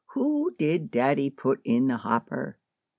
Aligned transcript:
"Who 0.15 0.55
did 0.57 0.89
daddy 0.89 1.29
put 1.29 1.61
in 1.63 1.85
the 1.85 1.97
hopper?" 1.97 2.57